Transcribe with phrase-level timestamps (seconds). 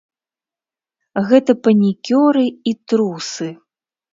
[1.29, 3.49] Гэта панікёры і трусы!